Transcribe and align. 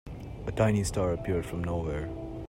A 0.47 0.51
tiny 0.51 0.83
star 0.83 1.13
appeared 1.13 1.45
from 1.45 1.63
nowhere. 1.63 2.09